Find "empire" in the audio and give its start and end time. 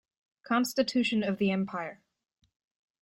1.51-2.01